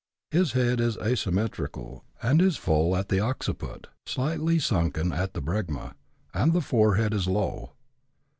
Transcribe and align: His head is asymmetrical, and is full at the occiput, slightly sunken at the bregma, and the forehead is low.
His 0.31 0.53
head 0.53 0.79
is 0.79 0.97
asymmetrical, 0.97 2.03
and 2.23 2.41
is 2.41 2.57
full 2.57 2.97
at 2.97 3.09
the 3.09 3.19
occiput, 3.19 3.85
slightly 4.07 4.57
sunken 4.57 5.13
at 5.13 5.35
the 5.35 5.43
bregma, 5.43 5.93
and 6.33 6.53
the 6.53 6.59
forehead 6.61 7.13
is 7.13 7.27
low. 7.27 7.73